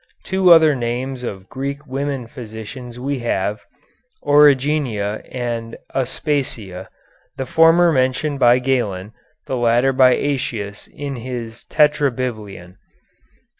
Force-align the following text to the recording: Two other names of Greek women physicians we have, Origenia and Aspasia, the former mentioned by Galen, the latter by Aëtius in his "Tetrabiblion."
Two 0.23 0.49
other 0.51 0.75
names 0.75 1.21
of 1.21 1.47
Greek 1.47 1.85
women 1.85 2.25
physicians 2.25 2.99
we 2.99 3.19
have, 3.19 3.59
Origenia 4.25 5.21
and 5.31 5.77
Aspasia, 5.93 6.89
the 7.37 7.45
former 7.45 7.91
mentioned 7.91 8.39
by 8.39 8.57
Galen, 8.57 9.13
the 9.45 9.57
latter 9.57 9.93
by 9.93 10.15
Aëtius 10.15 10.87
in 10.91 11.17
his 11.17 11.65
"Tetrabiblion." 11.65 12.77